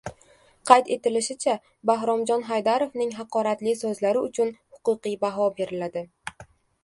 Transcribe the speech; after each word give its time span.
Qayd 0.69 0.87
etilishicha, 0.93 1.53
Bahromjon 1.89 2.45
Haydarovning 2.47 3.13
haqoratli 3.19 3.77
so‘zlari 3.83 4.25
uchun 4.31 4.51
huquqiy 4.79 5.17
baho 5.27 5.53
beriladi 5.61 6.07